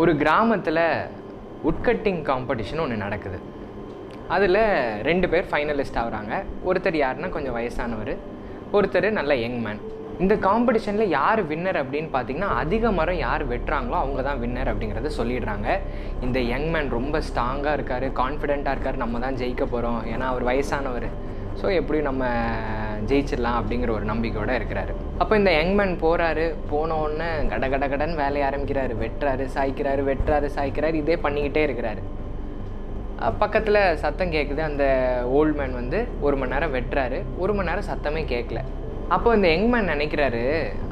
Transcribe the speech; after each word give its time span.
ஒரு 0.00 0.12
கிராமத்தில் 0.20 0.84
உட்கட்டிங் 1.68 2.20
காம்படிஷன் 2.28 2.82
ஒன்று 2.82 2.96
நடக்குது. 3.04 3.38
அதில் 4.34 4.58
ரெண்டு 5.08 5.26
பேர் 5.32 5.48
ஃபைனலிஸ்ட் 5.50 5.98
ஆகுறாங்க. 6.02 6.34
ஒருத்தர் 6.68 6.96
யாருன்னா 7.00 7.28
கொஞ்சம் 7.36 7.56
வயசானவர் 7.56 8.12
ஒருத்தர் 8.76 9.08
நல்ல 9.18 9.34
யங் 9.44 9.58
மேன் 9.64 9.80
இந்த 10.22 10.34
காம்படிஷனில் 10.46 11.12
யார் 11.18 11.40
வின்னர் 11.50 11.80
அப்படின்னு 11.82 12.10
பார்த்தீங்கன்னா 12.14 12.50
அதிக 12.62 12.92
மரம் 12.98 13.20
யார் 13.26 13.44
வெட்டுறாங்களோ 13.52 13.98
அவங்க 14.02 14.22
தான் 14.28 14.40
வின்னர் 14.44 14.70
அப்படிங்கிறத 14.72 15.12
சொல்லிடுறாங்க. 15.18 15.68
இந்த 16.26 16.38
யங் 16.52 16.68
மேன் 16.74 16.90
ரொம்ப 16.98 17.22
ஸ்ட்ராங்காக 17.28 17.76
இருக்கார் 17.78 18.06
கான்ஃபிடெண்ட்டாக 18.22 18.76
இருக்கார் 18.76 19.02
நம்ம 19.04 19.20
தான் 19.26 19.38
ஜெயிக்க 19.42 19.66
போகிறோம் 19.74 20.00
ஏன்னா 20.12 20.28
அவர் 20.32 20.48
வயசானவர். 20.50 21.08
ஸோ 21.60 21.66
எப்படியும் 21.80 22.10
நம்ம 22.10 22.24
ஜெயிச்சிடலாம் 23.08 23.58
அப்படிங்கிற 23.60 23.90
ஒரு 23.98 24.04
நம்பிக்கையோடு 24.10 24.58
இருக்கிறாரு. 24.60 24.92
அப்போ 25.18 25.34
இந்த 25.40 25.52
யங் 25.58 25.74
மேன் 25.80 25.94
போகிறாரு 26.02 26.46
போன 26.70 26.96
உடனே 27.02 27.28
கட 27.48 27.68
கட 27.68 27.88
கடன் 27.88 28.14
வேலையை 28.22 28.44
ஆரம்பிக்கிறாரு 28.48 28.96
வெட்டுறாரு 29.04 29.46
சாய்க்கிறாரு 29.56 30.04
வெட்டுறாரு 30.10 30.50
சாய்க்கிறாரு 30.56 30.98
இதே 31.02 31.16
பண்ணிக்கிட்டே 31.26 31.62
இருக்கிறாரு. 31.68 32.02
பக்கத்தில் 33.38 33.96
சத்தம் 34.02 34.34
கேட்குது 34.34 34.60
அந்த 34.66 34.84
ஓல்டு 35.38 35.56
மேன் 35.56 35.74
வந்து 35.80 35.98
ஒரு 36.20 36.36
மணி 36.36 36.52
நேரம் 36.52 36.74
வெட்டுறாரு 36.74 37.18
ஒரு 37.38 37.54
மணி 37.54 37.68
நேரம் 37.68 37.88
சத்தமே 37.90 38.22
கேட்கல 38.34 38.60
அப்போ 39.14 39.28
இந்த 39.36 39.48
யங் 39.52 39.70
மேன் 39.70 39.88
நினைக்கிறாரு 39.92 40.42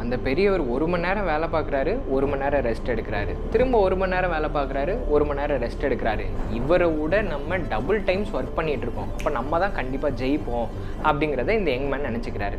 அந்த 0.00 0.14
பெரியவர் 0.26 0.62
ஒரு 0.74 0.86
மணி 0.90 1.04
நேரம் 1.06 1.28
வேலை 1.30 1.46
பார்க்குறாரு 1.54 1.92
ஒரு 2.14 2.26
மணி 2.30 2.42
நேரம் 2.42 2.62
ரெஸ்ட் 2.66 2.90
எடுக்கிறாரு. 2.92 3.32
திரும்ப 3.52 3.78
ஒரு 3.86 3.96
மணி 4.00 4.14
நேரம் 4.14 4.34
வேலை 4.34 4.48
பார்க்குறாரு 4.56 4.92
ஒரு 5.14 5.24
மணி 5.28 5.40
நேரம் 5.40 5.60
ரெஸ்ட் 5.64 5.86
எடுக்கிறாரு. 5.88 6.24
இவரை 6.58 6.88
விட 6.98 7.22
நம்ம 7.32 7.58
டபுள் 7.72 7.98
டைம்ஸ் 8.08 8.30
ஒர்க் 8.38 8.54
பண்ணிகிட்டு 8.58 8.86
இருக்கோம். 8.86 9.10
அப்போ 9.16 9.30
நம்ம 9.38 9.58
தான் 9.64 9.76
கண்டிப்பாக 9.78 10.18
ஜெயிப்போம் 10.20 10.68
அப்படிங்கிறத 11.08 11.56
இந்த 11.60 11.70
யங் 11.74 11.88
மேன் 11.92 12.06
நினச்சிக்கிறாரு. 12.10 12.58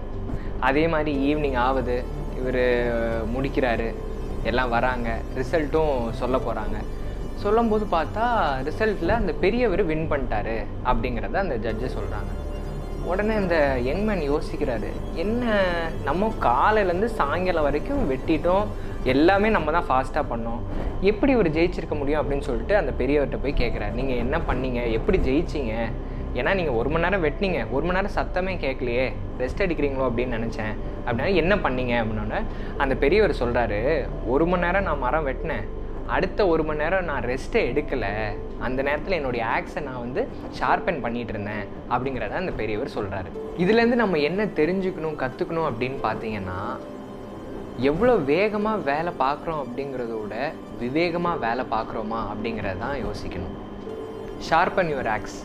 அதே 0.70 0.86
மாதிரி 0.96 1.14
ஈவினிங் 1.30 1.60
ஆகுது 1.68 1.98
இவர் 2.40 2.62
முடிக்கிறாரு 3.36 3.90
எல்லாம் 4.52 4.74
வராங்க 4.78 5.10
ரிசல்ட்டும் 5.42 5.96
சொல்ல 6.22 6.38
போகிறாங்க 6.48 6.80
சொல்லும்போது 7.44 7.88
பார்த்தா 7.98 8.26
ரிசல்ட்டில் 8.70 9.20
அந்த 9.22 9.34
பெரியவர் 9.46 9.90
வின் 9.92 10.10
பண்ணிட்டாரு 10.12 10.58
அப்படிங்கிறத 10.90 11.40
அந்த 11.46 11.58
ஜட்ஜு 11.68 11.90
சொல்கிறாங்க 11.98 12.32
உடனே 13.10 13.34
இந்த 13.44 13.58
யங்மேன் 13.88 14.24
யோசிக்கிறாரு 14.32 14.90
என்ன 15.24 15.44
நம்ம 16.08 16.32
காலையிலேருந்து 16.48 17.10
சாயங்காலம் 17.20 17.68
வரைக்கும் 17.68 18.02
வெட்டிட்டோம் 18.12 18.66
எல்லாமே 19.14 19.50
நம்ம 19.56 19.72
தான் 19.76 19.88
ஃபாஸ்ட்டாக 19.90 20.26
பண்ணோம். 20.32 20.62
எப்படி 21.10 21.32
இவர் 21.36 21.50
ஜெயிச்சிருக்க 21.58 21.96
முடியும் 22.00 22.22
அப்படின்னு 22.22 22.48
சொல்லிட்டு 22.50 22.76
அந்த 22.82 22.92
பெரியவர்கிட்ட 23.00 23.40
போய் 23.44 23.60
கேட்குறாரு 23.62 23.98
நீங்கள் 24.00 24.22
என்ன 24.24 24.38
பண்ணீங்க? 24.50 24.82
எப்படி 24.98 25.18
ஜெயிச்சிங்க? 25.28 25.76
ஏன்னா 26.40 26.54
நீங்கள் 26.60 26.78
ஒரு 26.80 26.90
மணி 26.94 27.04
நேரம் 27.06 27.26
வெட்டினீங்க. 27.26 27.60
ஒரு 27.76 27.84
மணி 27.86 27.98
நேரம் 27.98 28.18
சத்தமே 28.18 28.54
கேட்கலையே. 28.64 29.06
ரெஸ்ட் 29.42 29.64
அடிக்கிறீங்களோ 29.66 30.08
அப்படின்னு 30.10 30.38
நினச்சேன். 30.40 30.74
அப்படின்னா 31.06 31.34
என்ன 31.42 31.56
பண்ணீங்க? 31.66 31.94
அப்படின்னோட 32.02 32.38
அந்த 32.84 32.96
பெரியவர் 33.04 33.40
சொல்கிறாரு 33.42 33.82
ஒரு 34.34 34.46
மணி 34.52 34.66
நேரம் 34.66 34.88
நான் 34.90 35.04
மரம் 35.06 35.28
வெட்டினேன். 35.30 35.66
அடுத்த 36.14 36.48
ஒரு 36.48 36.64
மணி 36.64 36.82
நேரம் 36.82 37.08
நான் 37.10 37.28
ரெஸ்ட்டை 37.32 37.62
எடுக்கலை. 37.70 38.12
அந்த 38.66 38.80
நேரத்தில் 38.88 39.18
என்னுடைய 39.18 39.44
ஆக்ஸை 39.56 39.82
நான் 39.88 40.04
வந்து 40.06 40.22
ஷார்பன் 40.60 41.02
பண்ணிகிட்டு 41.06 41.34
இருந்தேன் 41.34 41.66
அப்படிங்கிறத 41.94 42.36
அந்த 42.42 42.54
பெரியவர் 42.60 42.96
சொல்கிறாரு 42.98 43.30
இதுலேருந்து 43.64 44.02
நம்ம 44.04 44.20
என்ன 44.30 44.46
தெரிஞ்சுக்கணும் 44.60 45.18
கற்றுக்கணும் 45.24 45.68
அப்படின்னு 45.70 45.98
பார்த்தீங்கன்னா 46.08 46.60
எவ்வளோ 47.90 48.14
வேகமாக 48.32 48.84
வேலை 48.92 49.12
பார்க்குறோம் 49.24 49.62
அப்படிங்கிறத 49.64 50.14
விட 50.22 50.36
விவேகமாக 50.84 51.44
வேலை 51.48 51.66
பார்க்குறோமா 51.76 52.22
அப்படிங்கிறத 52.32 52.78
தான் 52.86 52.98
யோசிக்கணும். 53.06 53.56
Sharpen 54.50 54.92
your 54.94 55.12
aux 55.16 55.40